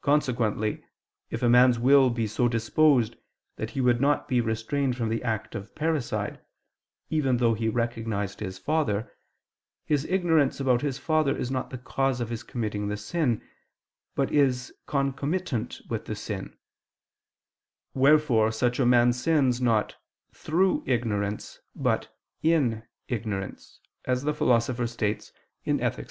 [0.00, 0.82] Consequently
[1.28, 3.16] if a man's will be so disposed
[3.56, 6.40] that he would not be restrained from the act of parricide,
[7.10, 9.12] even though he recognized his father,
[9.84, 13.42] his ignorance about his father is not the cause of his committing the sin,
[14.14, 16.56] but is concomitant with the sin:
[17.92, 19.96] wherefore such a man sins, not
[20.32, 22.08] "through ignorance" but
[22.42, 25.30] "in ignorance," as the Philosopher states
[25.66, 25.98] (Ethic.